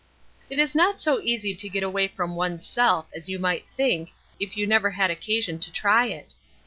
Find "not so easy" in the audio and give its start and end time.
0.73-1.53